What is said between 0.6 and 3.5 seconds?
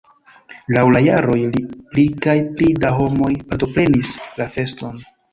Laŭ la jaroj pli kaj pli da homoj